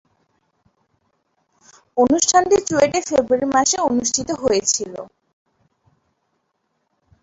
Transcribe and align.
অনুষ্ঠানটি 1.97 2.57
চুয়েটে 2.67 2.99
ফেব্রুয়ারি 3.09 3.47
মাসে 3.55 3.77
অনুষ্ঠিত 3.89 4.29
হয়েছিলো। 4.41 5.01